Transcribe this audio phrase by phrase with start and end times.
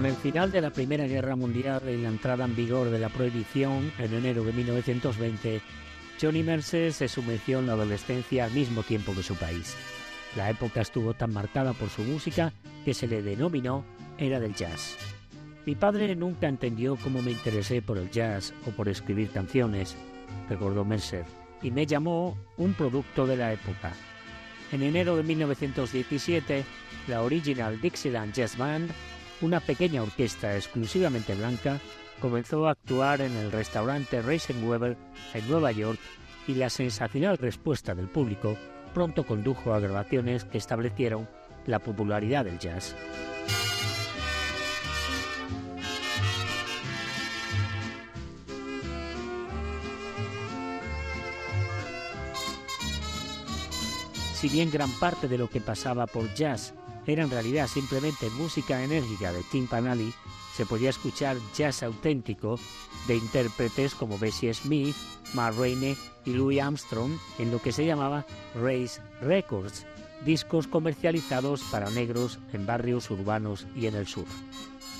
[0.00, 3.10] Con el final de la Primera Guerra Mundial y la entrada en vigor de la
[3.10, 5.60] prohibición en enero de 1920,
[6.18, 9.76] Johnny Mercer se sumergió en la adolescencia al mismo tiempo que su país.
[10.36, 12.50] La época estuvo tan marcada por su música
[12.82, 13.84] que se le denominó
[14.16, 14.96] era del jazz.
[15.66, 19.98] Mi padre nunca entendió cómo me interesé por el jazz o por escribir canciones,
[20.48, 21.26] recordó Mercer,
[21.60, 23.92] y me llamó un producto de la época.
[24.72, 26.64] En enero de 1917,
[27.06, 28.90] la Original Dixieland Jazz Band
[29.42, 31.78] una pequeña orquesta exclusivamente blanca
[32.20, 34.96] comenzó a actuar en el restaurante Reisenweber
[35.34, 35.98] en Nueva York
[36.46, 38.56] y la sensacional respuesta del público
[38.92, 41.28] pronto condujo a grabaciones que establecieron
[41.66, 42.96] la popularidad del jazz.
[54.34, 56.72] Si bien gran parte de lo que pasaba por jazz
[57.12, 60.12] era en realidad simplemente música enérgica de Tim Panali,
[60.54, 62.58] se podía escuchar jazz auténtico
[63.06, 64.94] de intérpretes como Bessie Smith,
[65.34, 69.86] Ma Rainey y Louis Armstrong en lo que se llamaba Race Records,
[70.24, 74.26] discos comercializados para negros en barrios urbanos y en el sur.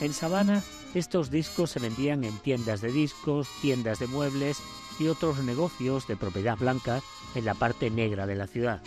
[0.00, 0.62] En Savannah,
[0.94, 4.62] estos discos se vendían en tiendas de discos, tiendas de muebles
[4.98, 7.02] y otros negocios de propiedad blanca
[7.34, 8.82] en la parte negra de la ciudad.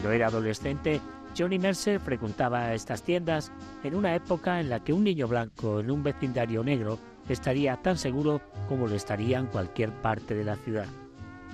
[0.00, 0.98] Cuando era adolescente,
[1.36, 3.52] Johnny Mercer frecuentaba estas tiendas
[3.84, 7.98] en una época en la que un niño blanco en un vecindario negro estaría tan
[7.98, 10.86] seguro como lo estaría en cualquier parte de la ciudad.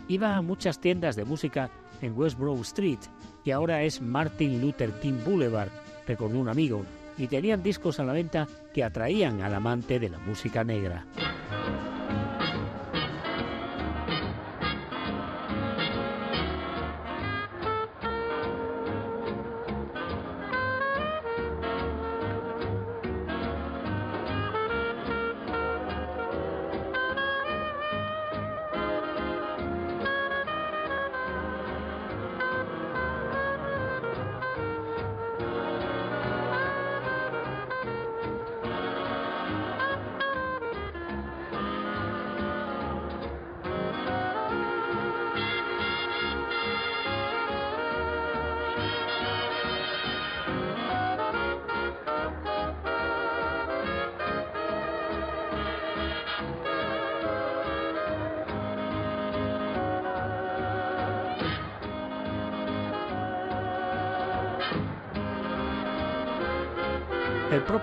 [0.07, 1.71] Iba a muchas tiendas de música
[2.01, 3.01] en West Broad Street,
[3.45, 5.71] que ahora es Martin Luther King Boulevard,
[6.07, 6.85] recordó un amigo,
[7.19, 11.05] y tenían discos a la venta que atraían al amante de la música negra.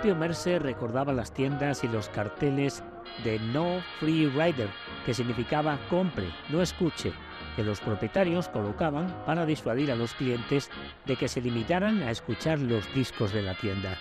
[0.03, 2.83] Propio Mercer recordaba las tiendas y los carteles
[3.23, 4.67] de No Free Rider,
[5.05, 7.13] que significaba compre, no escuche,
[7.55, 10.69] que los propietarios colocaban para disuadir a los clientes
[11.05, 13.97] de que se limitaran a escuchar los discos de la tienda.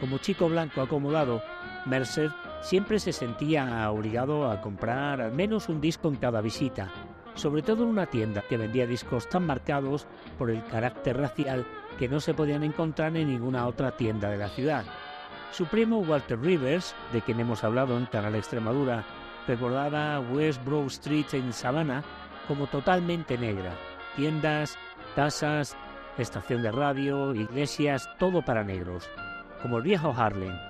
[0.00, 1.42] Como chico blanco acomodado,
[1.86, 6.90] Mercer siempre se sentía obligado a comprar al menos un disco en cada visita,
[7.36, 10.06] sobre todo en una tienda que vendía discos tan marcados
[10.36, 11.64] por el carácter racial
[11.98, 14.84] que no se podían encontrar en ninguna otra tienda de la ciudad.
[15.50, 19.04] Su primo Walter Rivers, de quien hemos hablado en Canal Extremadura,
[19.46, 22.04] recordaba West Broad Street en Savannah
[22.46, 23.72] como totalmente negra.
[24.14, 24.76] Tiendas,
[25.16, 25.76] casas,
[26.18, 29.08] estación de radio, iglesias, todo para negros,
[29.62, 30.67] como el viejo Harlem.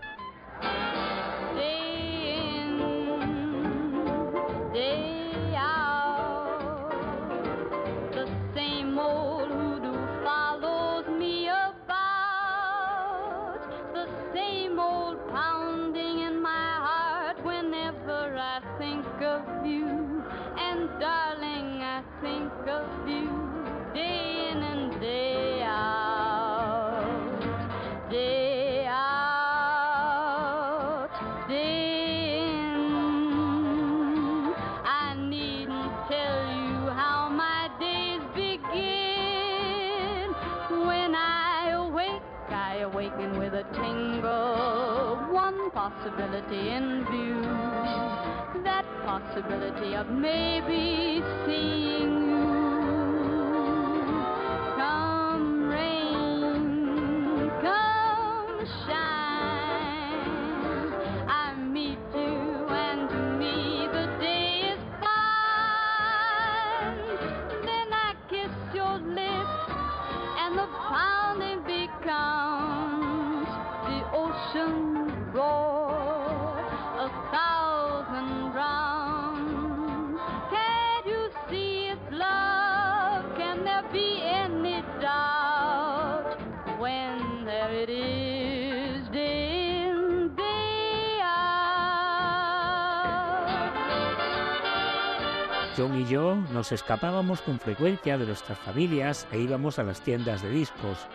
[95.79, 100.43] John y yo nos escapábamos con frecuencia de nuestras familias e íbamos a las tiendas
[100.43, 101.07] de discos.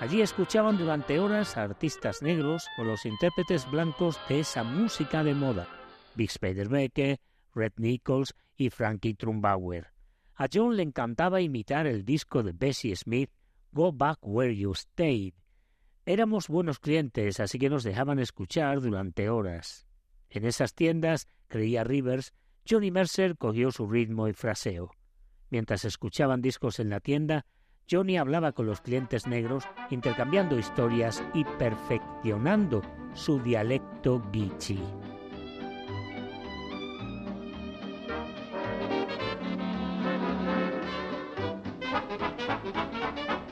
[0.00, 5.34] Allí escuchaban durante horas a artistas negros o los intérpretes blancos de esa música de
[5.34, 5.68] moda,
[6.14, 7.20] Big Becker,
[7.54, 9.92] Red Nichols y Frankie Trumbauer.
[10.34, 13.30] A John le encantaba imitar el disco de Bessie Smith,
[13.72, 15.34] Go Back Where You Stayed.
[16.04, 19.86] Éramos buenos clientes, así que nos dejaban escuchar durante horas.
[20.30, 22.32] En esas tiendas, creía Rivers,
[22.68, 24.90] Johnny Mercer cogió su ritmo y fraseo.
[25.50, 27.44] Mientras escuchaban discos en la tienda,
[27.90, 32.82] Johnny hablaba con los clientes negros, intercambiando historias y perfeccionando
[33.14, 34.80] su dialecto guichi.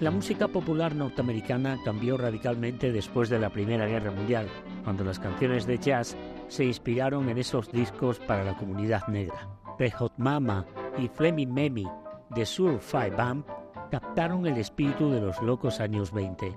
[0.00, 4.49] La música popular norteamericana cambió radicalmente después de la Primera Guerra Mundial,
[4.82, 6.17] cuando las canciones de jazz
[6.49, 9.47] se inspiraron en esos discos para la comunidad negra.
[9.76, 10.64] The Hot Mama
[10.97, 11.87] y Fleming Memi
[12.31, 13.44] de Sur Five Band
[13.91, 16.56] captaron el espíritu de los locos años 20.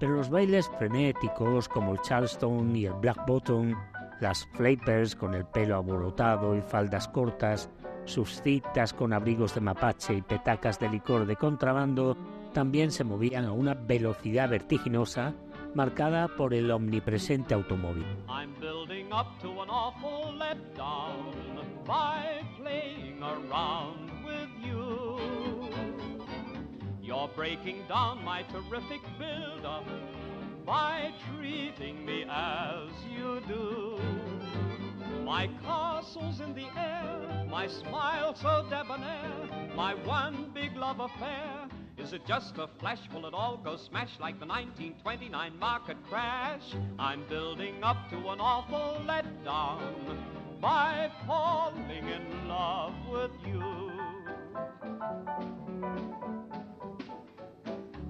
[0.00, 3.74] Pero los bailes frenéticos como el Charleston y el Black Bottom,
[4.22, 7.68] las flappers con el pelo aborotado y faldas cortas,
[8.06, 12.16] sus citas con abrigos de mapache y petacas de licor de contrabando
[12.58, 15.32] también se movían a una velocidad vertiginosa
[15.76, 18.04] marcada por el omnipresente automóvil.
[18.28, 21.30] I'm building up to an awful letdown
[21.86, 25.70] by playing around with you.
[27.00, 29.86] You're breaking down my terrific build-up
[30.66, 33.98] by treating me as you do.
[35.24, 41.68] My castle's in the air, my smile so debonair, my one big love affair.
[41.98, 43.00] Is it just a flash?
[43.12, 46.62] Will it all go smash like the 1929 market crash?
[46.98, 49.80] I'm building up to an awful letdown
[50.60, 53.90] by falling in love with you.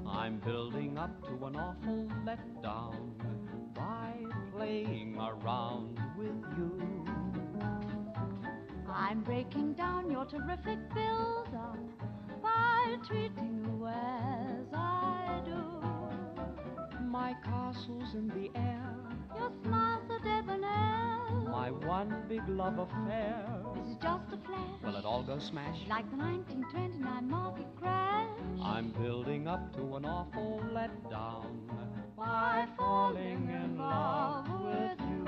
[0.06, 2.94] I'm building up to an awful letdown
[3.74, 4.12] by
[4.54, 7.04] playing around with you.
[8.92, 11.78] I'm breaking down your terrific build-up
[12.42, 17.02] by treating you as I do.
[17.04, 18.94] My castle's in the air,
[19.36, 21.18] Your smile's so debonair.
[21.50, 23.44] my one big love affair.
[23.74, 24.82] This is just a flash.
[24.84, 25.76] Will it all go smash?
[25.88, 28.28] Like the 1929 market crash.
[28.62, 31.46] I'm building up to an awful letdown
[32.16, 35.24] by falling in love with you.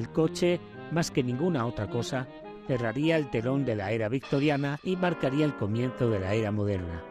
[0.00, 0.58] El coche,
[0.92, 2.26] más que ninguna otra cosa,
[2.66, 7.02] cerraría el telón de la era victoriana y marcaría el comienzo de la era moderna.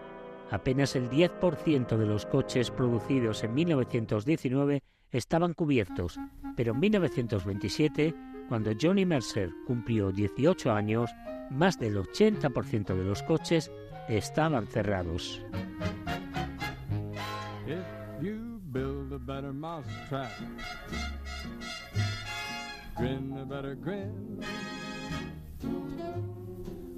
[0.50, 4.82] Apenas el 10% de los coches producidos en 1919
[5.12, 6.18] estaban cubiertos,
[6.56, 8.16] pero en 1927,
[8.48, 11.12] cuando Johnny Mercer cumplió 18 años,
[11.52, 13.72] más del 80% de los coches
[14.08, 15.44] estaban cerrados.
[17.68, 18.00] If
[23.00, 24.44] grin a better grin,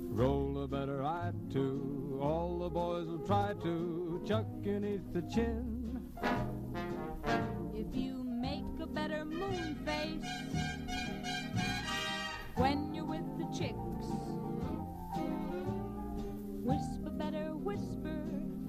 [0.09, 5.21] roll a better eye too, all the boys will try to chuck you neath the
[5.31, 6.01] chin.
[7.75, 10.25] If you make a better moon face
[12.55, 14.07] when you're with the chicks,
[16.63, 18.23] whisper better whisper.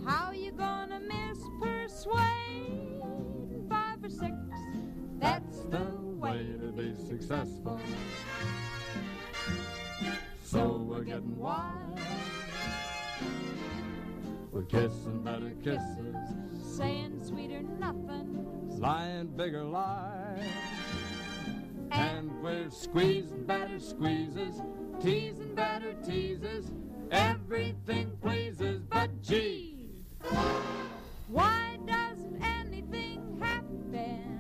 [0.07, 3.01] How you gonna miss persuade
[3.71, 4.35] five or six?
[5.19, 7.81] That's the way to be successful.
[10.45, 11.99] So we're getting wild.
[14.53, 16.15] We're kissing better kisses,
[16.63, 18.47] saying sweeter nothing,
[18.79, 20.47] lying bigger lies.
[21.91, 24.63] And we're squeezing better squeezes,
[25.03, 26.71] teasing better teases.
[27.11, 29.89] Everything pleases, but gee,
[31.29, 34.32] why doesn't anything happen?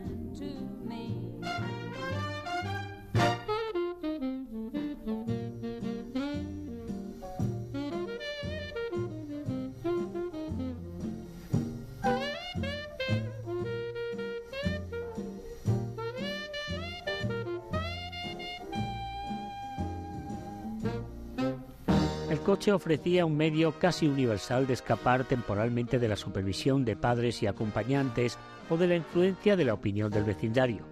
[22.42, 27.46] Coche ofrecía un medio casi universal de escapar temporalmente de la supervisión de padres y
[27.46, 30.84] acompañantes o de la influencia de la opinión del vecindario.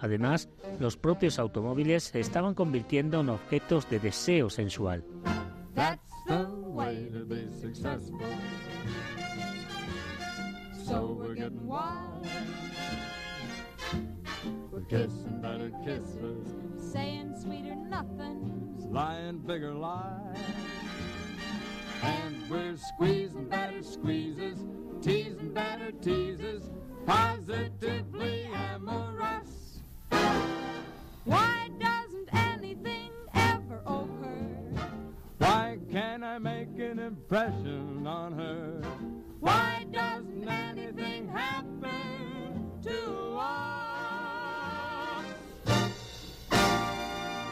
[0.00, 0.48] Además,
[0.80, 5.04] los propios automóviles se estaban convirtiendo en objetos de deseo sensual.
[16.92, 18.64] Saying sweeter nothings.
[18.94, 20.73] lying bigger lies.
[22.04, 24.58] And we're squeezing better squeezes,
[25.00, 26.70] teasing better teases,
[27.06, 29.80] positively amorous.
[31.24, 34.88] Why doesn't anything ever occur?
[35.38, 38.82] Why can't I make an impression on her?
[39.40, 43.64] Why doesn't anything happen to us?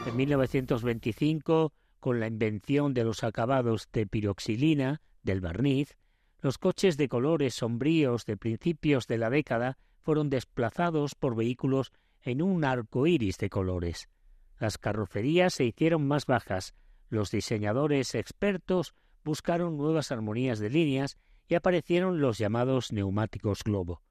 [0.05, 1.71] En 1925,
[2.03, 5.97] con la invención de los acabados de piroxilina, del barniz,
[6.41, 12.43] los coches de colores sombríos de principios de la década fueron desplazados por vehículos en
[12.43, 14.09] un arco iris de colores.
[14.59, 16.75] Las carrocerías se hicieron más bajas,
[17.09, 21.17] los diseñadores expertos buscaron nuevas armonías de líneas
[21.47, 24.03] y aparecieron los llamados neumáticos globo.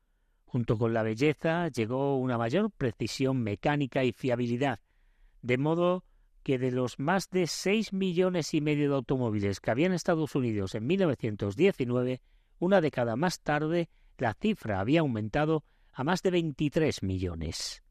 [0.46, 4.80] Junto con la belleza llegó una mayor precisión mecánica y fiabilidad,
[5.42, 6.06] de modo
[6.44, 10.36] que de los más de 6 millones y medio de automóviles que había en Estados
[10.36, 12.22] Unidos en 1919,
[12.60, 17.84] una década más tarde la cifra había aumentado a más de 23 millones.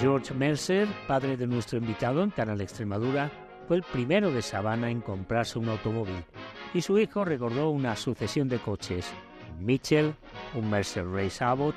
[0.00, 3.32] George Mercer, padre de nuestro invitado en Canal Extremadura,
[3.66, 6.24] fue el primero de Savannah en comprarse un automóvil
[6.72, 9.12] y su hijo recordó una sucesión de coches,
[9.58, 10.14] un Mitchell,
[10.54, 11.74] un Mercer Race Abbott,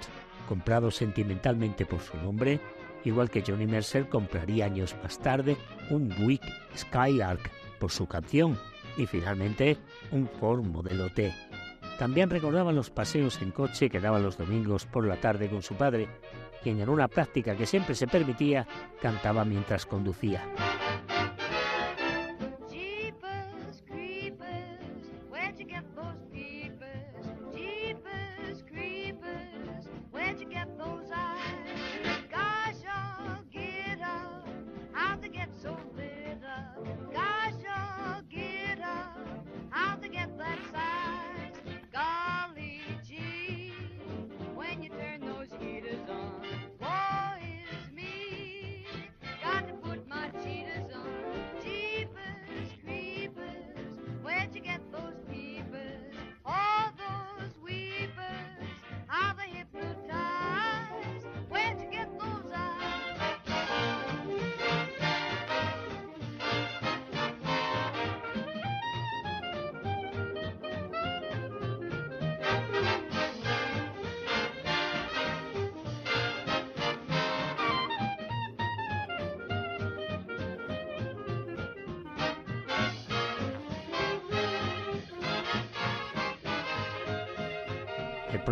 [0.47, 2.59] comprado sentimentalmente por su nombre,
[3.05, 5.57] igual que Johnny Mercer compraría años más tarde
[5.89, 6.43] un Buick
[6.77, 7.49] Skylark
[7.79, 8.55] por su canción
[8.97, 9.77] y finalmente
[10.11, 11.33] un Ford Modelo T.
[11.97, 15.75] También recordaban los paseos en coche que daba los domingos por la tarde con su
[15.75, 16.07] padre,
[16.61, 18.67] quien en una práctica que siempre se permitía
[19.01, 20.43] cantaba mientras conducía.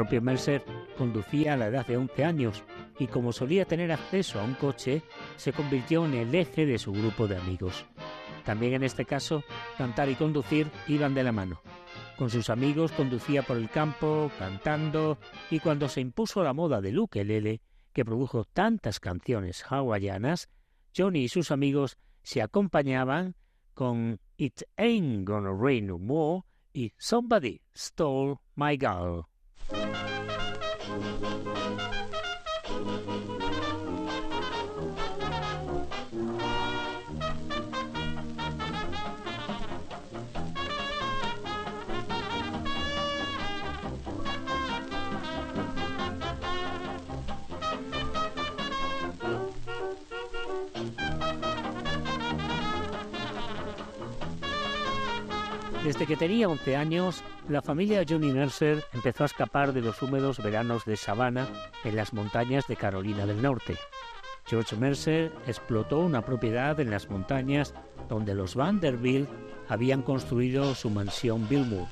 [0.09, 0.63] Propio Mercer
[0.97, 2.63] conducía a la edad de 11 años
[2.97, 5.03] y como solía tener acceso a un coche,
[5.35, 7.85] se convirtió en el eje de su grupo de amigos.
[8.43, 9.43] También en este caso,
[9.77, 11.61] cantar y conducir iban de la mano.
[12.17, 15.19] Con sus amigos conducía por el campo, cantando,
[15.51, 17.61] y cuando se impuso la moda del ukelele,
[17.93, 20.49] que produjo tantas canciones hawaianas,
[20.97, 23.35] Johnny y sus amigos se acompañaban
[23.75, 26.41] con It Ain't Gonna Rain No More
[26.73, 29.28] y Somebody Stole My Girl.
[29.71, 31.48] Thank you.
[55.89, 60.37] Desde que tenía 11 años, la familia Johnny Mercer empezó a escapar de los húmedos
[60.37, 61.47] veranos de Savannah
[61.83, 63.75] en las montañas de Carolina del Norte.
[64.45, 67.73] George Mercer explotó una propiedad en las montañas
[68.07, 69.27] donde los Vanderbilt
[69.67, 71.87] habían construido su mansión Billmore.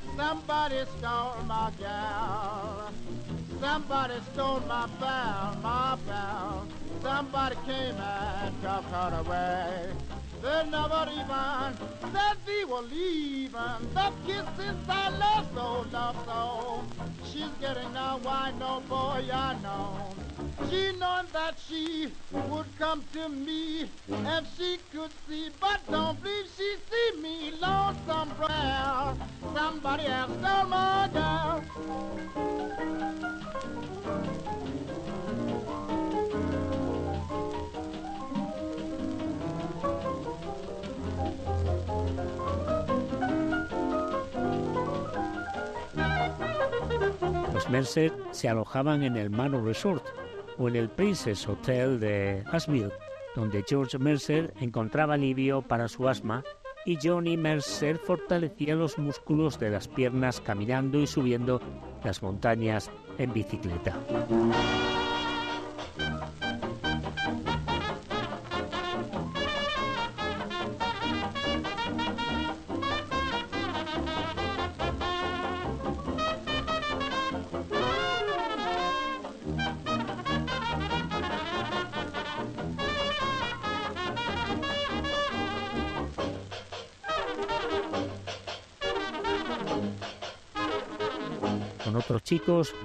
[10.41, 11.77] They never even
[12.13, 13.93] said we were leaving.
[13.93, 16.85] The kisses I love so, love so.
[17.25, 20.15] She's getting now, why no boy I know.
[20.69, 26.47] She knowing that she would come to me if she could see, but don't believe
[26.55, 29.19] she see me lonesome brown.
[29.55, 31.65] Somebody else stole my girl.
[47.53, 50.05] Los Mercer se alojaban en el Manor Resort
[50.57, 52.91] o en el Princess Hotel de Asheville,
[53.35, 56.43] donde George Mercer encontraba alivio para su asma
[56.85, 61.61] y Johnny Mercer fortalecía los músculos de las piernas caminando y subiendo
[62.03, 63.93] las montañas en bicicleta.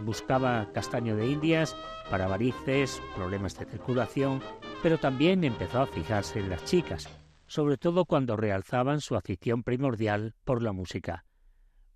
[0.04, 1.76] Buscaba castaño de indias
[2.10, 4.42] para varices, problemas de circulación,
[4.82, 7.08] pero también empezó a fijarse en las chicas,
[7.46, 11.24] sobre todo cuando realzaban su afición primordial por la música.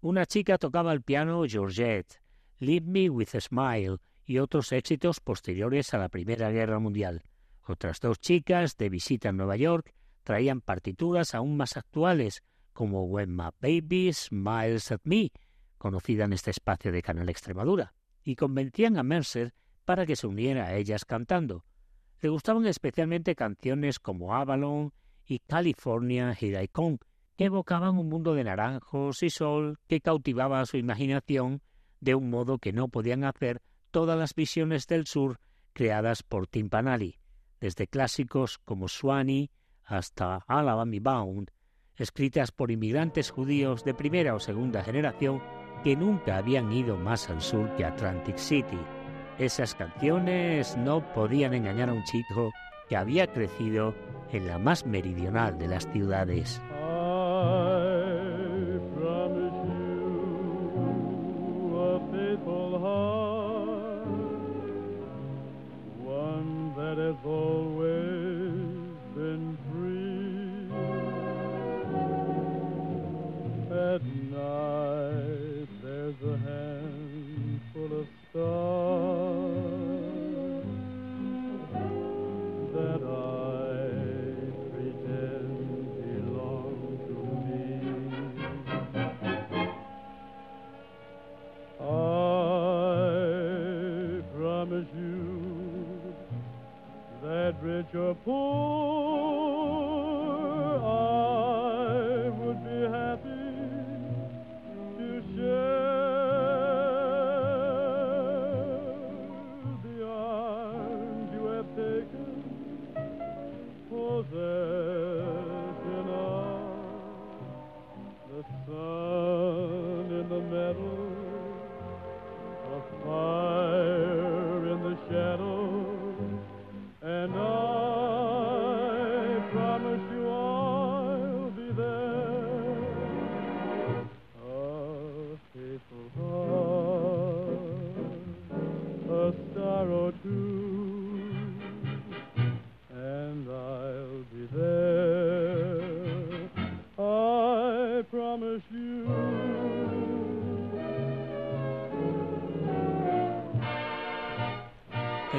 [0.01, 2.21] Una chica tocaba el piano Georgette,
[2.59, 7.23] Leave Me With a Smile y otros éxitos posteriores a la Primera Guerra Mundial.
[7.67, 13.35] Otras dos chicas, de visita en Nueva York, traían partituras aún más actuales, como When
[13.35, 15.31] My Baby Smiles at Me,
[15.79, 20.67] conocida en este espacio de Canal Extremadura, y convencían a Mercer para que se uniera
[20.67, 21.65] a ellas cantando.
[22.21, 24.93] Le gustaban especialmente canciones como Avalon
[25.25, 26.99] y California I Come,
[27.37, 31.63] que evocaban un mundo de naranjos y sol que cautivaba su imaginación
[32.01, 35.41] de un modo que no podían hacer todas las visiones del sur
[35.73, 37.19] creadas por Timpanari,
[37.61, 39.51] desde clásicos como Swanee
[39.85, 41.51] hasta Alabama Bound,
[41.97, 45.43] escritas por inmigrantes judíos de primera o segunda generación
[45.87, 48.81] que nunca habían ido más al sur que Atlantic City.
[49.39, 52.51] Esas canciones no podían engañar a un chico
[52.89, 53.95] que había crecido
[54.33, 56.61] en la más meridional de las ciudades.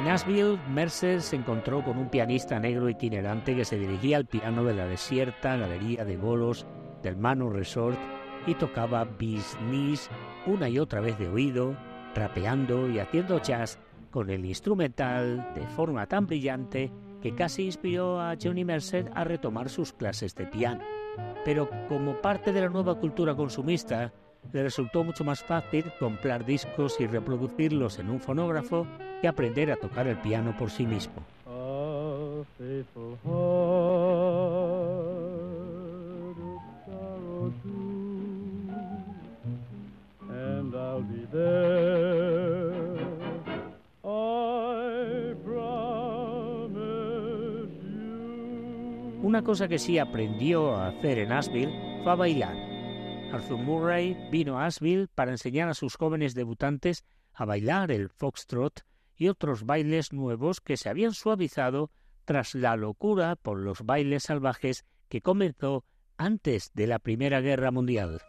[0.08, 4.64] En Asheville, Mercer se encontró con un pianista negro itinerante que se dirigía al piano
[4.64, 6.66] de la desierta galería de bolos
[7.02, 7.98] del Manor Resort
[8.46, 10.08] y tocaba business
[10.46, 11.76] una y otra vez de oído,
[12.14, 13.78] rapeando y haciendo jazz
[14.10, 16.90] con el instrumental de forma tan brillante
[17.20, 20.80] que casi inspiró a Johnny Mercer a retomar sus clases de piano.
[21.44, 24.14] Pero como parte de la nueva cultura consumista,
[24.52, 28.86] le resultó mucho más fácil comprar discos y reproducirlos en un fonógrafo
[29.20, 31.22] que aprender a tocar el piano por sí mismo.
[49.22, 52.67] Una cosa que sí aprendió a hacer en Asheville fue a bailar.
[53.32, 58.84] Arthur Murray vino a Asheville para enseñar a sus jóvenes debutantes a bailar el foxtrot
[59.16, 61.90] y otros bailes nuevos que se habían suavizado
[62.24, 65.84] tras la locura por los bailes salvajes que comenzó
[66.16, 68.22] antes de la Primera Guerra Mundial.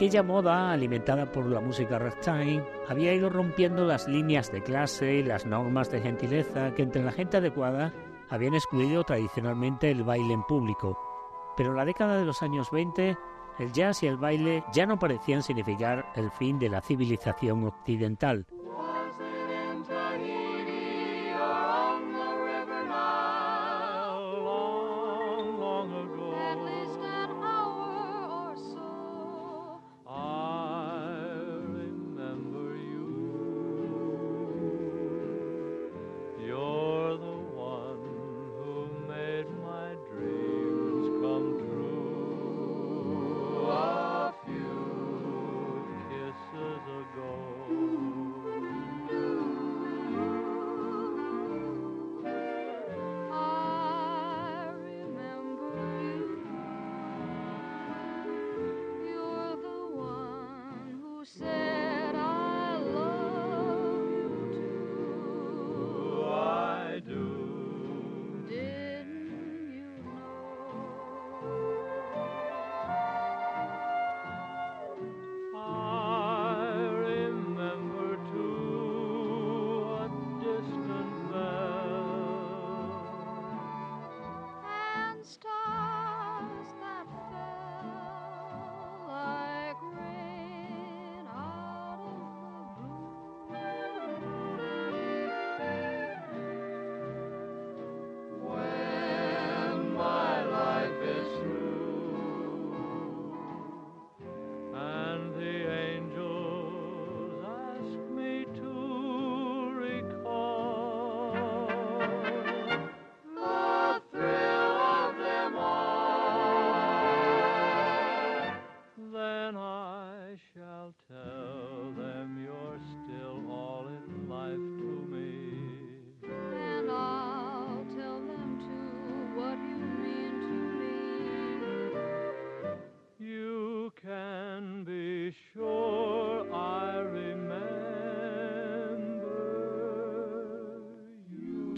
[0.00, 5.22] Aquella moda, alimentada por la música ragtime, había ido rompiendo las líneas de clase y
[5.22, 7.92] las normas de gentileza que entre la gente adecuada
[8.30, 10.98] habían excluido tradicionalmente el baile en público.
[11.54, 13.14] Pero en la década de los años 20,
[13.58, 18.46] el jazz y el baile ya no parecían significar el fin de la civilización occidental.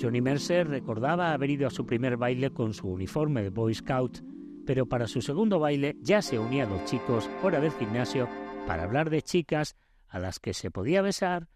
[0.03, 4.19] Johnny Mercer recordaba haber ido a su primer baile con su uniforme de Boy Scout,
[4.67, 8.29] pero para su segundo baile ya se unía a los chicos fuera del gimnasio
[8.67, 9.77] para hablar de chicas
[10.09, 11.49] a las que se podía besar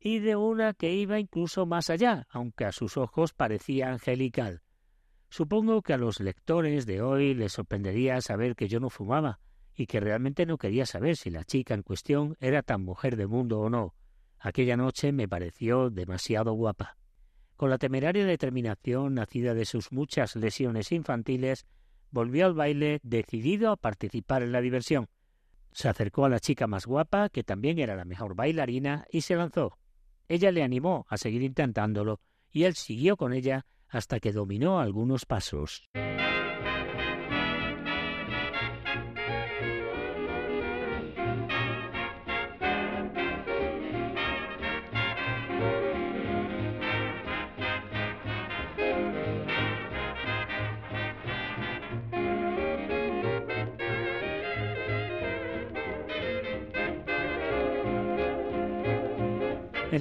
[0.00, 4.62] y de una que iba incluso más allá, aunque a sus ojos parecía angelical.
[5.28, 9.38] Supongo que a los lectores de hoy les sorprendería saber que yo no fumaba
[9.72, 13.28] y que realmente no quería saber si la chica en cuestión era tan mujer de
[13.28, 13.94] mundo o no.
[14.40, 16.96] Aquella noche me pareció demasiado guapa.
[17.56, 21.66] Con la temeraria determinación nacida de sus muchas lesiones infantiles,
[22.10, 25.08] volvió al baile decidido a participar en la diversión.
[25.72, 29.36] Se acercó a la chica más guapa, que también era la mejor bailarina, y se
[29.36, 29.78] lanzó.
[30.28, 35.24] Ella le animó a seguir intentándolo, y él siguió con ella hasta que dominó algunos
[35.24, 35.88] pasos.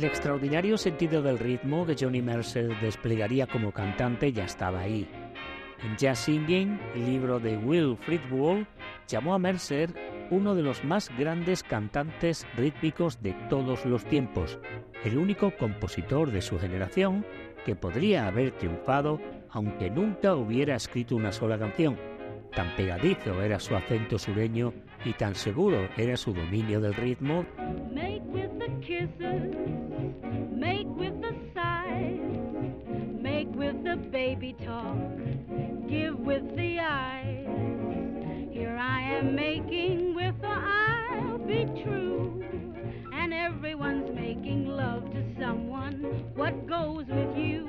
[0.04, 5.08] El extraordinario sentido del ritmo que Johnny Mercer desplegaría como cantante ya estaba ahí.
[5.82, 8.68] En Jazz Singing, libro de Will Friedwald,
[9.08, 9.94] llamó a Mercer
[10.30, 14.60] uno de los más grandes cantantes rítmicos de todos los tiempos,
[15.06, 17.26] el único compositor de su generación
[17.64, 21.98] que podría haber triunfado aunque nunca hubiera escrito una sola canción.
[22.56, 24.74] Tan pegadizo era su acento sureño
[25.06, 27.46] y tan seguro era su dominio del ritmo,
[27.94, 29.56] Make with the kisses,
[30.52, 32.20] make with the sighs,
[33.22, 34.96] make with the baby talk,
[35.88, 37.48] give with the eyes.
[38.52, 42.44] Here I am making with the I'll be true,
[43.14, 46.24] and everyone's making love to someone.
[46.36, 47.68] What goes with you?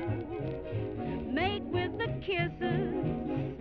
[1.33, 3.54] Make with the kisses,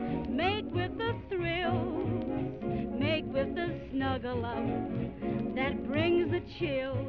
[0.43, 7.07] make with the thrills, make with the snuggle up that brings the chills.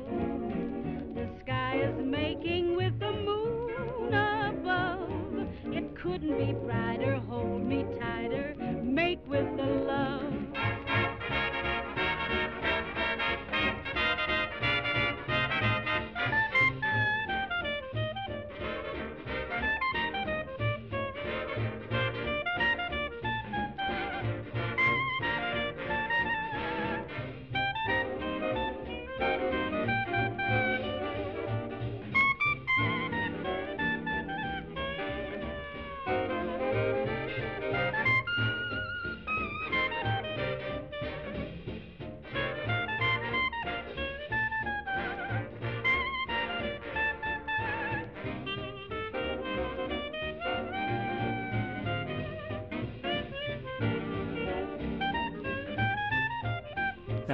[1.14, 5.49] The sky is making with the moon above.
[5.64, 7.16] It couldn't be brighter.
[7.29, 8.55] Hold me tighter.
[8.85, 10.44] Make with the love.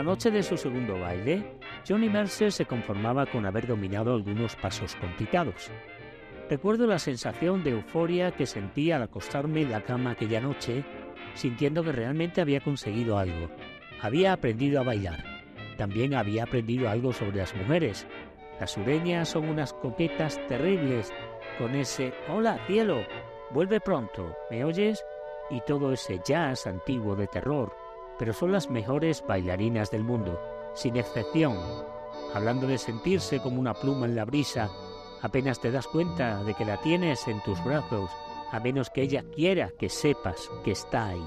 [0.00, 4.96] La noche de su segundo baile, Johnny Mercer se conformaba con haber dominado algunos pasos
[4.96, 5.70] complicados.
[6.48, 10.86] Recuerdo la sensación de euforia que sentí al acostarme en la cama aquella noche,
[11.34, 13.50] sintiendo que realmente había conseguido algo.
[14.00, 15.22] Había aprendido a bailar.
[15.76, 18.06] También había aprendido algo sobre las mujeres.
[18.58, 21.12] Las sureñas son unas coquetas terribles,
[21.58, 23.02] con ese Hola, cielo,
[23.50, 25.04] vuelve pronto, ¿me oyes?
[25.50, 27.70] Y todo ese jazz antiguo de terror,
[28.20, 30.38] pero son las mejores bailarinas del mundo,
[30.74, 31.56] sin excepción.
[32.34, 34.68] Hablando de sentirse como una pluma en la brisa,
[35.22, 38.10] apenas te das cuenta de que la tienes en tus brazos,
[38.52, 41.26] a menos que ella quiera que sepas que está ahí.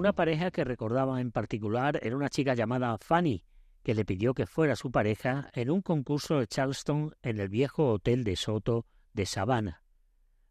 [0.00, 3.44] Una pareja que recordaba en particular era una chica llamada Fanny,
[3.82, 7.90] que le pidió que fuera su pareja en un concurso de Charleston en el viejo
[7.90, 9.82] hotel de Soto de Savannah.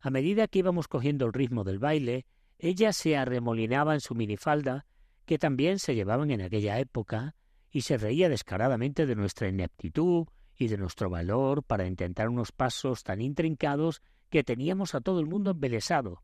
[0.01, 2.27] A medida que íbamos cogiendo el ritmo del baile,
[2.59, 4.85] ella se arremolinaba en su minifalda,
[5.25, 7.33] que también se llevaban en aquella época,
[7.71, 10.27] y se reía descaradamente de nuestra ineptitud
[10.59, 15.25] y de nuestro valor para intentar unos pasos tan intrincados que teníamos a todo el
[15.25, 16.21] mundo embelesado.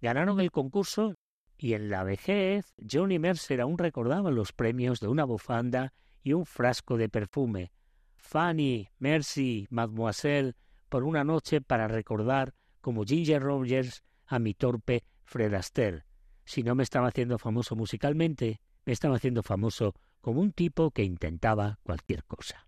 [0.00, 1.16] Ganaron el concurso
[1.62, 5.92] y en la vejez Johnny Mercer aún recordaba los premios de una bufanda
[6.24, 7.72] y un frasco de perfume.
[8.16, 10.54] Fanny, Mercy, Mademoiselle,
[10.88, 16.04] por una noche para recordar como Ginger Rogers a mi torpe Fred Astaire.
[16.44, 21.04] Si no me estaba haciendo famoso musicalmente, me estaba haciendo famoso como un tipo que
[21.04, 22.66] intentaba cualquier cosa.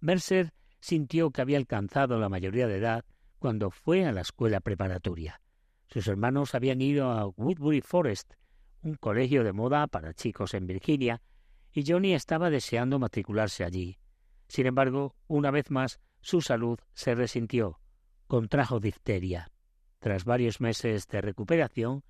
[0.00, 3.04] Mercer sintió que había alcanzado la mayoría de edad
[3.38, 5.39] cuando fue a la escuela preparatoria.
[5.90, 8.34] Sus hermanos habían ido a Woodbury Forest,
[8.82, 11.20] un colegio de moda para chicos en Virginia,
[11.72, 13.98] y Johnny estaba deseando matricularse allí.
[14.48, 17.80] Sin embargo, una vez más, su salud se resintió.
[18.26, 19.50] Contrajo difteria.
[19.98, 22.04] Tras varios meses de recuperación,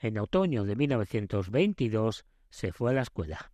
[0.00, 3.50] en otoño de 1922 se fue a la escuela.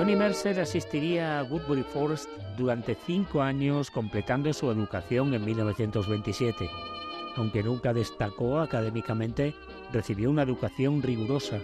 [0.00, 6.70] Johnny Mercer asistiría a Woodbury Forest durante cinco años, completando su educación en 1927.
[7.36, 9.54] Aunque nunca destacó académicamente,
[9.92, 11.58] recibió una educación rigurosa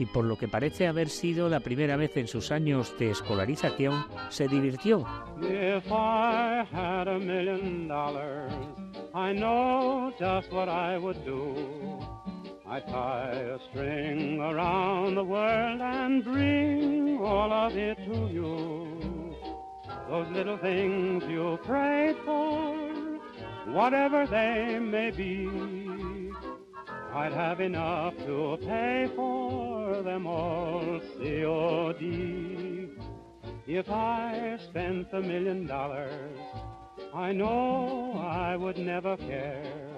[0.00, 4.04] y por lo que parece haber sido la primera vez en sus años de escolarización,
[4.30, 5.06] se divirtió.
[9.14, 12.15] I know just what I would.
[12.68, 19.36] I'd tie a string around the world and bring all of it to you.
[20.08, 22.76] Those little things you prayed for,
[23.66, 25.48] whatever they may be,
[27.14, 32.90] I'd have enough to pay for them all, COD.
[33.68, 36.38] If I spent a million dollars,
[37.14, 39.95] I know I would never care.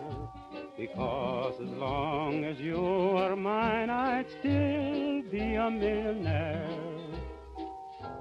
[0.79, 6.71] Because as long as you are mine, I'd still be a millionaire.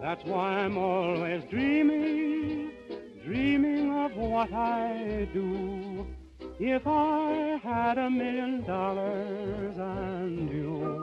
[0.02, 2.72] That's why I'm always dreaming,
[3.24, 6.08] dreaming of what I do.
[6.60, 10.98] If I had a million dollars and you.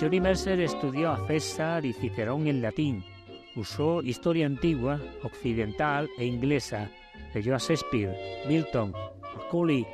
[0.00, 3.04] Johnny Mercer estudió a César y Cicerón en latín,
[3.54, 6.90] usó historia antigua, occidental e inglesa,
[7.34, 8.16] leyó a Shakespeare,
[8.48, 8.94] Milton,
[9.36, 9.86] Macaulay,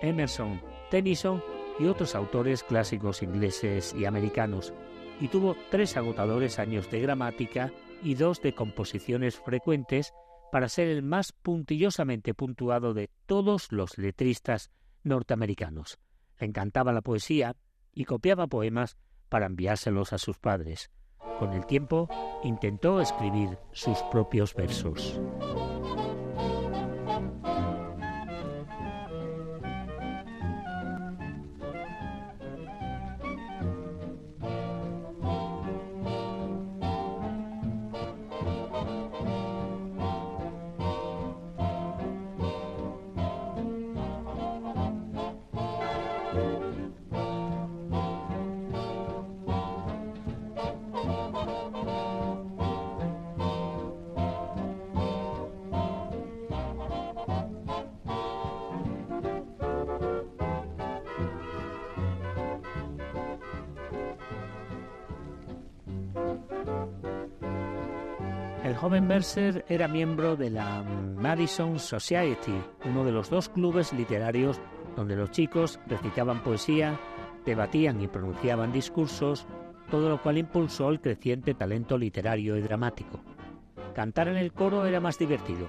[0.00, 0.58] Emerson,
[0.90, 1.42] Tennyson
[1.78, 4.72] y otros autores clásicos ingleses y americanos,
[5.20, 7.70] y tuvo tres agotadores años de gramática
[8.02, 10.14] y dos de composiciones frecuentes
[10.50, 14.70] para ser el más puntillosamente puntuado de todos los letristas
[15.02, 15.98] norteamericanos.
[16.40, 17.54] Le encantaba la poesía
[17.92, 18.96] y copiaba poemas
[19.32, 20.90] para enviárselos a sus padres.
[21.38, 22.06] Con el tiempo
[22.44, 25.18] intentó escribir sus propios versos.
[69.22, 74.60] Mercer era miembro de la Madison Society, uno de los dos clubes literarios
[74.96, 76.98] donde los chicos recitaban poesía,
[77.46, 79.46] debatían y pronunciaban discursos,
[79.92, 83.20] todo lo cual impulsó el creciente talento literario y dramático.
[83.94, 85.68] Cantar en el coro era más divertido,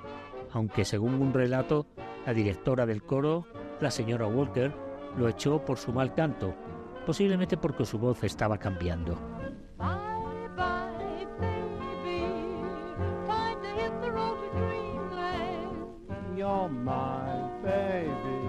[0.51, 1.85] aunque según un relato,
[2.25, 3.45] la directora del coro,
[3.79, 4.73] la señora Walker,
[5.15, 6.55] lo echó por su mal canto,
[7.05, 9.32] posiblemente porque su voz estaba cambiando.
[16.69, 18.39] My baby.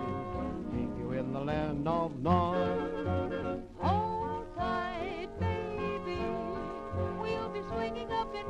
[0.73, 3.63] Keep you in the land of Nod.
[3.79, 6.21] Hold tight, baby.
[7.21, 8.45] We'll be swinging up in.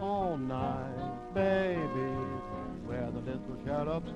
[0.00, 2.12] All night, baby.
[2.86, 4.10] Where the little cherubs.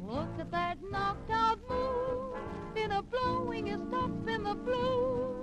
[0.00, 2.38] Look at that knocked out moon
[2.76, 5.34] in a blowingest up in the blue.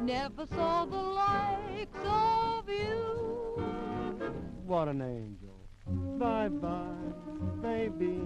[0.00, 3.25] Never saw the likes of you.
[4.66, 5.54] What an angel.
[6.18, 7.12] Bye bye,
[7.62, 8.20] baby.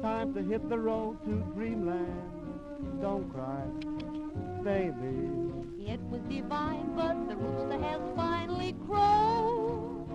[0.00, 2.30] Time to hit the road to dreamland.
[3.02, 3.64] Don't cry,
[4.62, 5.90] baby.
[5.92, 10.06] It was divine, but the rooster has finally crowed.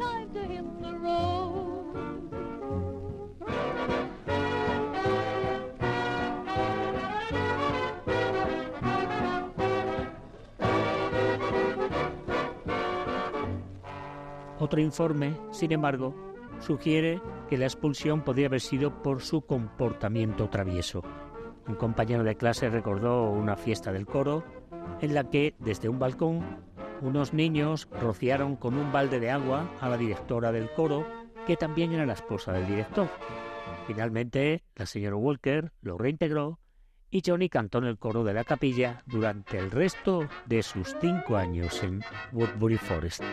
[0.00, 1.92] Time to hit the road.
[14.62, 16.14] Otro informe, sin embargo,
[16.60, 21.02] sugiere que la expulsión podría haber sido por su comportamiento travieso.
[21.66, 24.44] Un compañero de clase recordó una fiesta del coro
[25.00, 26.60] en la que, desde un balcón,
[27.00, 31.04] unos niños rociaron con un balde de agua a la directora del coro,
[31.44, 33.08] que también era la esposa del director.
[33.88, 36.60] Finalmente, la señora Walker lo reintegró
[37.10, 41.36] y Johnny cantó en el coro de la capilla durante el resto de sus cinco
[41.36, 42.00] años en
[42.30, 43.24] Woodbury Forest.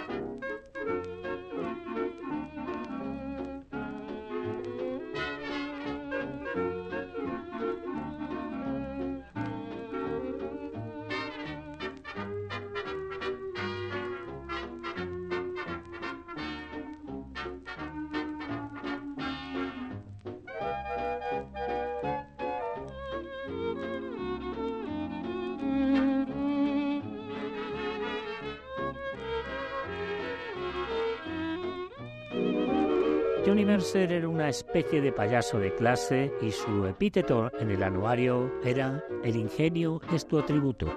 [33.96, 39.36] Era una especie de payaso de clase y su epíteto en el anuario era El
[39.36, 40.88] ingenio es tu atributo.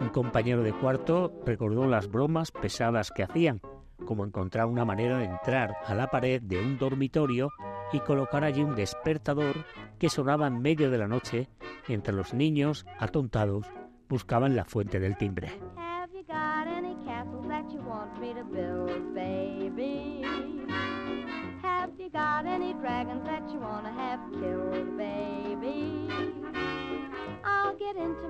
[0.00, 3.60] Un compañero de cuarto recordó las bromas pesadas que hacían,
[4.04, 7.50] como encontrar una manera de entrar a la pared de un dormitorio
[7.92, 9.64] y colocar allí un despertador
[9.98, 11.48] que sonaba en medio de la noche
[11.88, 13.66] mientras los niños, atontados,
[14.08, 15.50] buscaban la fuente del timbre.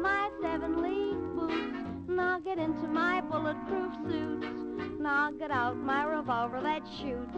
[0.01, 4.47] My seven league boots, I'll get into my bulletproof suits,
[5.07, 7.37] I'll get out my revolver that shoots,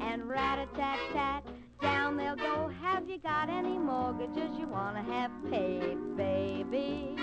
[0.00, 1.44] and rat-a-tat-tat,
[1.80, 2.70] down they'll go.
[2.82, 7.16] Have you got any mortgages you want to have paid, baby?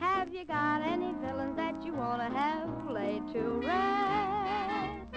[0.00, 5.14] Have you got any villains that you want to have laid to rest?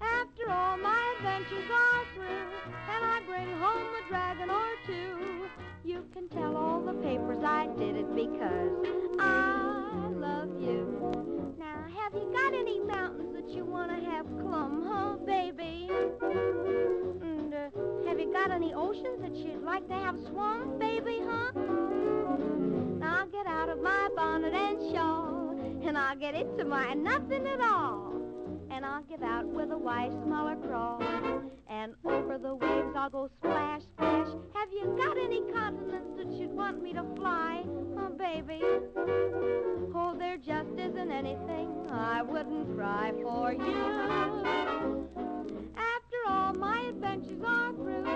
[0.00, 1.01] After all my
[1.42, 5.48] adventures are through, and I bring home a dragon or two,
[5.84, 8.86] you can tell all the papers I did it because
[9.18, 11.54] I love you.
[11.58, 15.90] Now, have you got any mountains that you want to have clumb, huh, baby?
[17.22, 17.70] And uh,
[18.06, 21.52] have you got any oceans that you'd like to have swum, baby, huh?
[23.00, 27.46] Now I'll get out of my bonnet and shawl, and I'll get into my nothing
[27.48, 28.31] at all.
[28.74, 31.02] And I'll give out with a white smaller crawl,
[31.68, 34.28] and over the waves I'll go splash, splash.
[34.54, 37.64] Have you got any continents that you'd want me to fly,
[37.98, 38.62] oh baby?
[39.94, 43.76] Oh, there just isn't anything I wouldn't cry for you.
[45.76, 48.06] After all my adventures are through,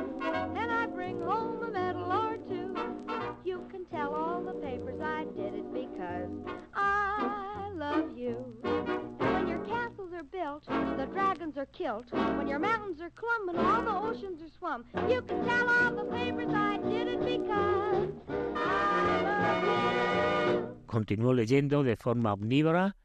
[0.57, 2.75] and I bring home a medal or two,
[3.45, 6.31] you can tell all the papers I did it because
[6.75, 7.56] I
[20.87, 22.97] Continuó leyendo de forma omnívora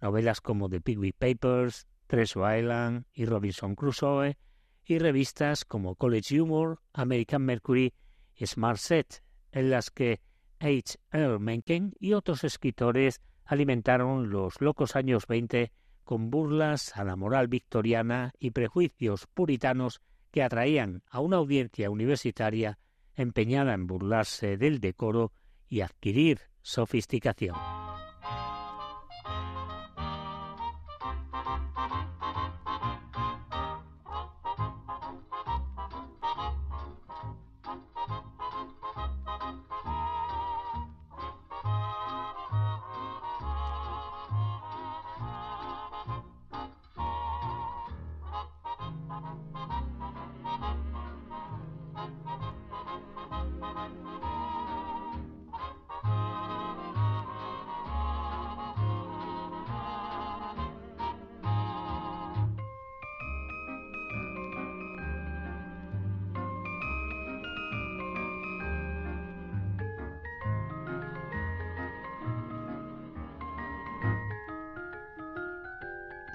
[0.00, 4.38] novelas como The Pickwick Papers, Treasure Island y Robinson Crusoe,
[4.84, 7.94] y revistas como College Humor, American Mercury
[8.34, 9.22] y Smart Set,
[9.52, 10.20] en las que
[10.58, 10.98] H.
[11.12, 13.20] Earl Mencken y otros escritores
[13.50, 15.72] alimentaron los locos años 20
[16.04, 22.78] con burlas a la moral victoriana y prejuicios puritanos que atraían a una audiencia universitaria
[23.16, 25.32] empeñada en burlarse del decoro
[25.68, 27.56] y adquirir sofisticación.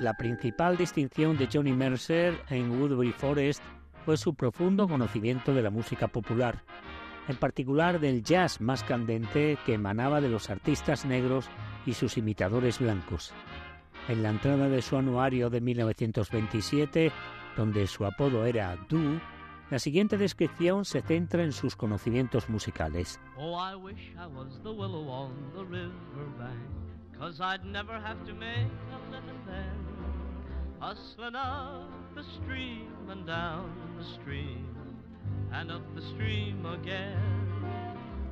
[0.05, 3.63] La principal distinción de Johnny Mercer en Woodbury Forest
[4.05, 6.61] fue su profundo conocimiento de la música popular,
[7.27, 11.49] en particular del jazz más candente que emanaba de los artistas negros
[11.87, 13.33] y sus imitadores blancos.
[14.07, 17.11] En la entrada de su anuario de 1927,
[17.57, 19.19] donde su apodo era Do,
[19.71, 23.19] la siguiente descripción se centra en sus conocimientos musicales.
[23.39, 25.65] Oh, I wish I was the willow on the
[27.17, 29.84] cause I'd never have to make a living there.
[30.79, 34.75] Hustling up the stream and down the stream,
[35.53, 37.17] and up the stream again.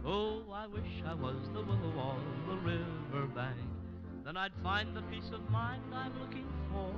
[0.05, 3.57] Oh, I wish I was the willow on the river bank.
[4.25, 6.93] then I'd find the peace of mind I'm looking for,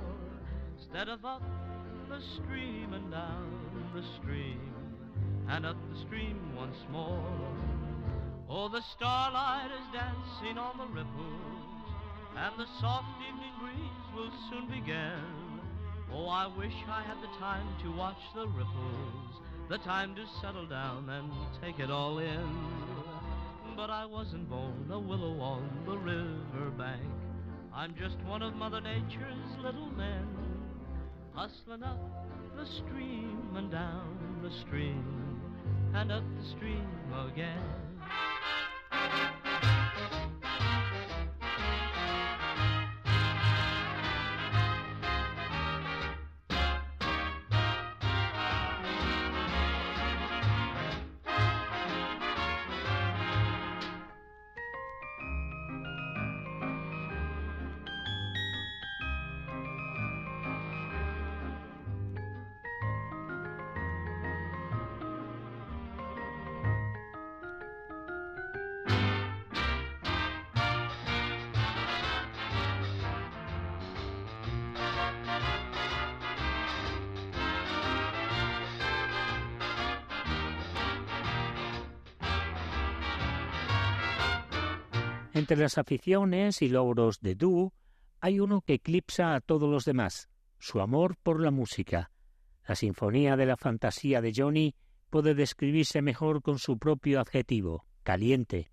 [0.76, 1.42] instead of up
[2.08, 4.60] the stream and down the stream,
[5.48, 7.24] and up the stream once more.
[8.48, 11.65] Oh, the starlight is dancing on the ripples,
[12.36, 15.20] and the soft evening breeze will soon begin.
[16.12, 20.66] Oh, I wish I had the time to watch the ripples, the time to settle
[20.66, 21.32] down and
[21.62, 22.48] take it all in.
[23.74, 27.02] But I wasn't born a willow on the riverbank.
[27.74, 30.26] I'm just one of Mother Nature's little men,
[31.34, 31.98] hustling up
[32.56, 35.40] the stream and down the stream,
[35.94, 36.86] and up the stream
[37.32, 37.86] again.
[85.46, 87.72] Entre las aficiones y logros de Du
[88.20, 90.28] hay uno que eclipsa a todos los demás,
[90.58, 92.10] su amor por la música.
[92.66, 94.74] La sinfonía de la fantasía de Johnny
[95.08, 98.72] puede describirse mejor con su propio adjetivo, caliente.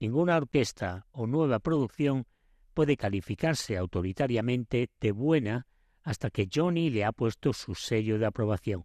[0.00, 2.26] Ninguna orquesta o nueva producción
[2.74, 5.66] puede calificarse autoritariamente de buena
[6.02, 8.84] hasta que Johnny le ha puesto su sello de aprobación.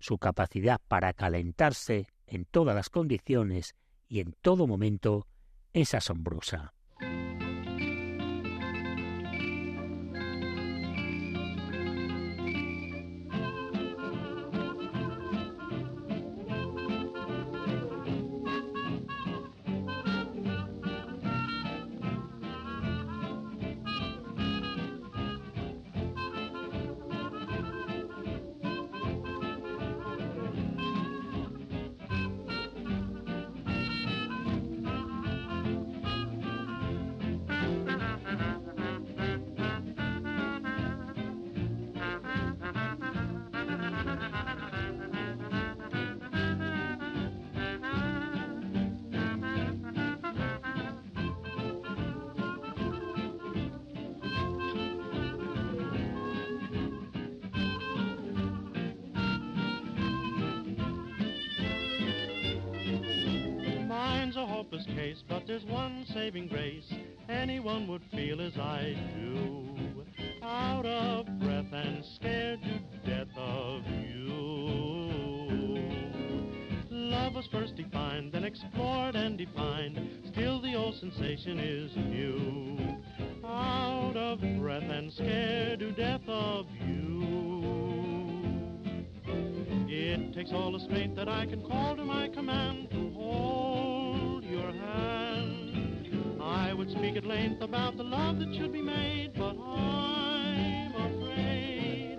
[0.00, 3.74] Su capacidad para calentarse en todas las condiciones
[4.06, 5.26] y en todo momento
[5.80, 6.74] es asombrosa.
[66.28, 66.92] Saving grace.
[67.30, 69.66] Anyone would feel as I do.
[70.42, 74.28] Out of breath and scared to death of you.
[76.90, 79.98] Love was first defined, then explored and defined.
[80.30, 82.78] Still the old sensation is new.
[83.42, 87.62] Out of breath and scared to death of you.
[89.88, 94.72] It takes all the strength that I can call to my command to hold your
[94.72, 95.67] hand.
[96.88, 102.18] I would speak at length about the love that should be made, but I'm afraid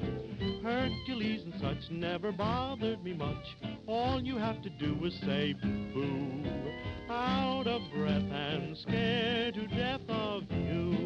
[0.62, 3.44] Hercules and such never bothered me much.
[3.88, 6.44] All you have to do is say boo.
[7.10, 10.99] Out of breath and scared to death of you.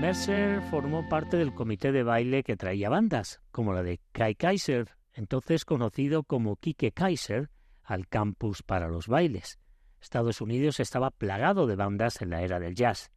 [0.00, 4.96] Mercer formó parte del comité de baile que traía bandas, como la de Kai Kaiser,
[5.12, 7.50] entonces conocido como Kike Kaiser,
[7.84, 9.58] al campus para los bailes.
[10.00, 13.10] Estados Unidos estaba plagado de bandas en la era del jazz.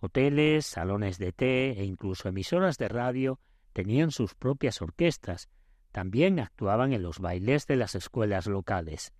[0.00, 3.38] Hoteles, salones de té e incluso emisoras de radio
[3.74, 5.50] tenían sus propias orquestas.
[5.90, 9.12] También actuaban en los bailes de las escuelas locales.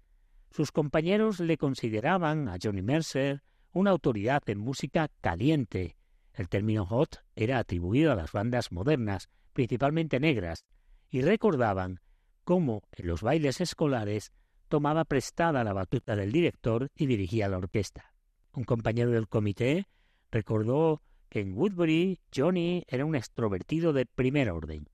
[0.50, 3.42] Sus compañeros le consideraban a Johnny Mercer
[3.72, 5.96] una autoridad en música caliente.
[6.32, 10.64] El término hot era atribuido a las bandas modernas, principalmente negras,
[11.10, 12.00] y recordaban
[12.44, 14.32] cómo en los bailes escolares
[14.68, 18.14] tomaba prestada la batuta del director y dirigía la orquesta.
[18.52, 19.86] Un compañero del comité
[20.30, 24.88] recordó que en Woodbury Johnny era un extrovertido de primer orden.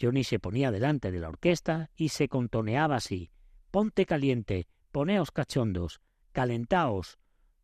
[0.00, 3.30] Johnny se ponía delante de la orquesta y se contoneaba así
[3.70, 6.00] Ponte caliente, poneos cachondos,
[6.32, 7.18] calentaos.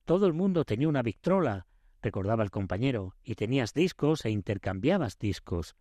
[0.05, 1.67] Todo el mundo tenía una victrola,
[2.05, 5.75] recordaba el compañero, y tenías discos e intercambiabas discos.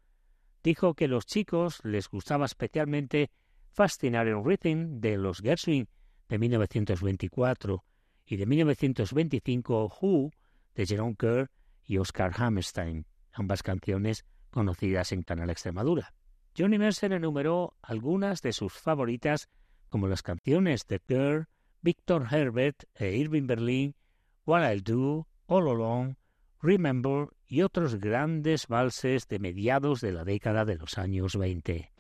[0.64, 3.30] Dijo que los chicos les gustaba especialmente
[3.74, 5.90] Fascinating Rhythm de los Gershwin
[6.30, 7.84] de 1924
[8.26, 10.32] y de 1925 Who
[10.74, 11.52] de Jerome Kerr
[11.84, 16.14] y Oscar Hammerstein, ambas canciones conocidas en Canal Extremadura.
[16.58, 19.50] Johnny Mercer enumeró algunas de sus favoritas
[19.90, 21.50] como las canciones de Kerr,
[21.82, 23.96] Victor Herbert e Irving Berlin,
[24.46, 26.16] What I'll Do, All Along,
[26.62, 31.92] Remember y otros grandes valses de mediados de la década de los años 20.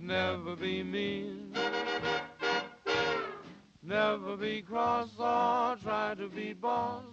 [0.00, 1.54] Never be mean,
[3.82, 7.04] never be cross or try to be boss,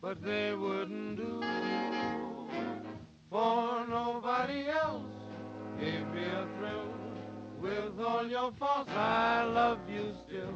[0.00, 1.42] but they wouldn't do
[3.30, 5.02] for nobody else.
[5.80, 6.88] Gave me a thrill
[7.60, 10.54] With all your faults, I love you still.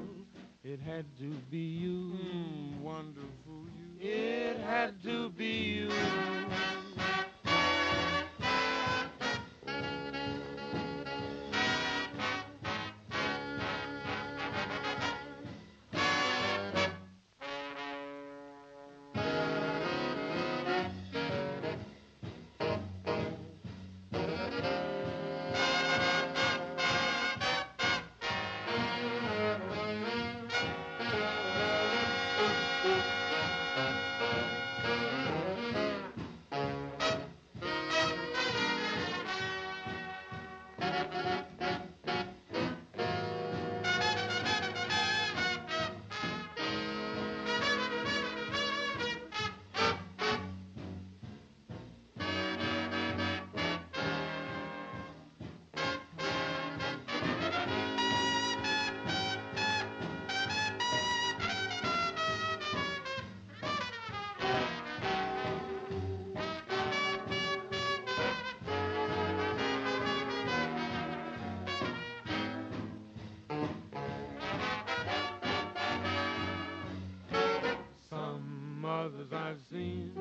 [0.64, 3.66] It had to be you, hmm, wonderful
[4.00, 4.08] you.
[4.08, 5.90] It had to be you.
[79.72, 80.12] Seen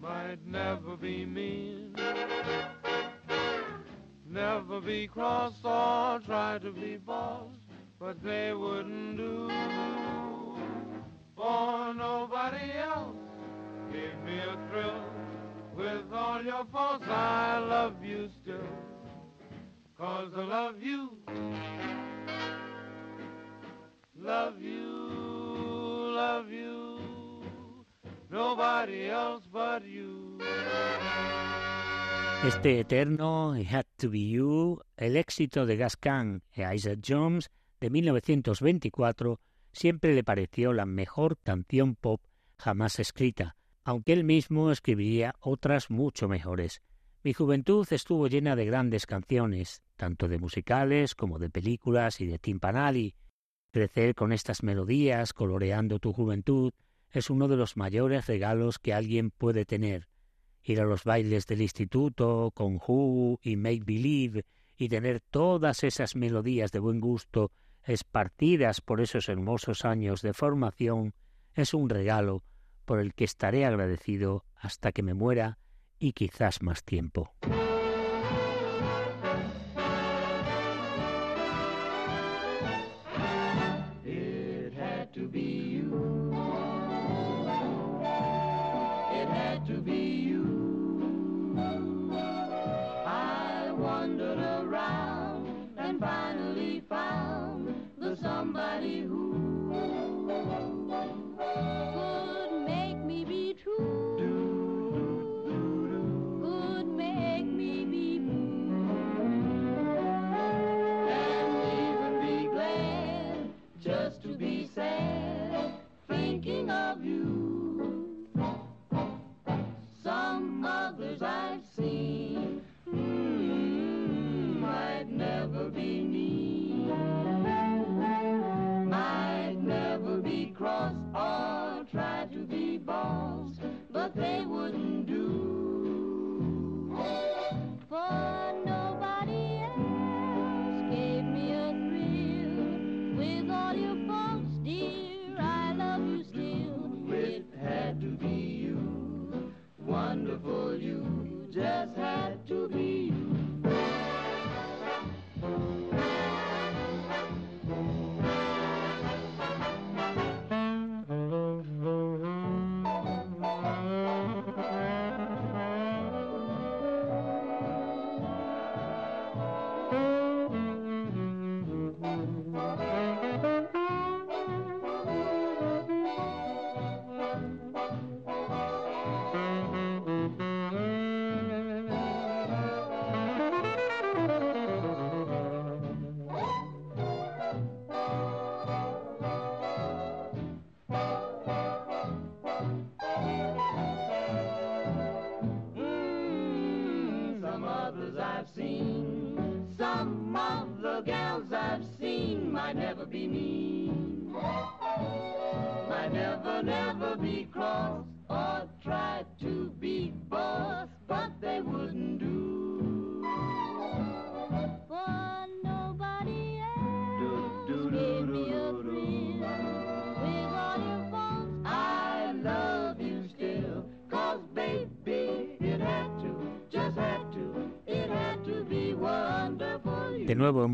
[0.00, 1.94] might never be mean,
[4.28, 7.48] never be cross or try to be boss,
[7.98, 9.48] but they wouldn't do.
[11.36, 13.16] For nobody else
[13.92, 15.04] gave me a thrill.
[15.76, 18.68] With all your faults, I love you still.
[19.98, 21.10] Cause I love you.
[24.16, 26.73] Love you, love you.
[28.34, 30.38] Nobody else but you.
[32.44, 37.52] Este eterno It Had to Be You, el éxito de Gas Can e Isaac Jones
[37.78, 39.38] de 1924,
[39.70, 42.22] siempre le pareció la mejor canción pop
[42.58, 43.54] jamás escrita,
[43.84, 46.82] aunque él mismo escribiría otras mucho mejores.
[47.22, 52.40] Mi juventud estuvo llena de grandes canciones, tanto de musicales como de películas y de
[52.40, 53.14] timpanali.
[53.70, 56.72] Crecer con estas melodías coloreando tu juventud
[57.14, 60.08] es uno de los mayores regalos que alguien puede tener.
[60.64, 64.44] Ir a los bailes del instituto con Who y Make Believe
[64.76, 67.52] y tener todas esas melodías de buen gusto
[67.84, 71.14] esparcidas por esos hermosos años de formación
[71.54, 72.42] es un regalo
[72.84, 75.58] por el que estaré agradecido hasta que me muera
[76.00, 77.32] y quizás más tiempo.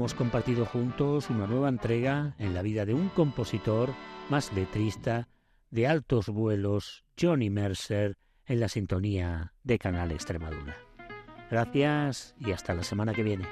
[0.01, 3.91] Hemos compartido juntos una nueva entrega en la vida de un compositor
[4.31, 5.29] más letrista
[5.69, 10.79] de altos vuelos, Johnny Mercer, en la sintonía de Canal Extremadura.
[11.51, 13.45] Gracias y hasta la semana que viene.